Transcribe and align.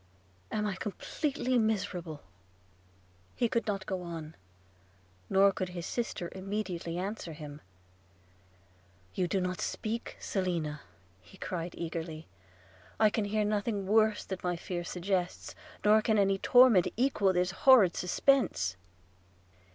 am 0.51 0.65
I 0.65 0.75
completely 0.77 1.59
miserable?'– 1.59 2.23
He 3.41 3.47
could 3.47 3.67
not 3.67 3.85
go 3.85 4.01
on, 4.01 4.33
nor 5.29 5.51
could 5.51 5.69
his 5.69 5.85
sister 5.85 6.29
immediately 6.31 6.97
answer 6.97 7.33
him– 7.33 7.61
'You 9.13 9.27
do 9.27 9.39
not 9.39 9.61
speak, 9.61 10.17
Selina,' 10.19 10.81
cried 11.39 11.75
he 11.75 11.81
eagerly.... 11.81 12.25
'I 12.99 13.09
can 13.11 13.25
hear 13.25 13.45
nothing 13.45 13.85
worse 13.85 14.25
than 14.25 14.39
my 14.41 14.55
fears 14.55 14.89
suggest, 14.89 15.53
nor 15.85 16.01
can 16.01 16.17
any 16.17 16.39
torment 16.39 16.87
equal 16.97 17.31
this 17.31 17.51
horrid 17.51 17.95
suspense.' 17.95 18.75